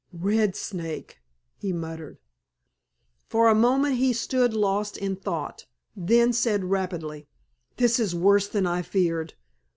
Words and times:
"Red 0.13 0.55
Snake!" 0.55 1.19
he 1.59 1.71
muttered. 1.71 2.17
For 3.29 3.47
a 3.49 3.53
moment 3.53 3.97
he 3.97 4.13
stood 4.13 4.51
lost 4.55 4.97
in 4.97 5.15
thought, 5.15 5.67
then 5.95 6.33
said 6.33 6.63
rapidly: 6.63 7.27
"This 7.77 7.99
is 7.99 8.15
worse 8.15 8.47
than 8.47 8.65
I 8.65 8.81
feared. 8.81 9.35